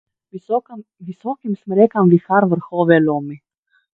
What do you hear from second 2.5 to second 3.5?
vrhove lomi.